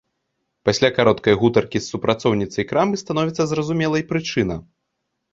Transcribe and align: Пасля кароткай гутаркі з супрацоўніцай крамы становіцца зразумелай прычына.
Пасля 0.67 0.87
кароткай 0.97 1.33
гутаркі 1.41 1.81
з 1.83 1.89
супрацоўніцай 1.91 2.65
крамы 2.71 2.95
становіцца 3.01 3.45
зразумелай 3.51 4.03
прычына. 4.13 4.57